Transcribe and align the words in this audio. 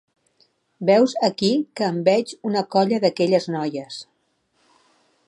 Veus 0.89 1.13
aquí 1.27 1.51
que 1.81 1.89
em 1.95 2.01
veig 2.09 2.35
una 2.53 2.65
colla 2.77 3.01
d'aquelles 3.05 3.47
noies 3.57 4.03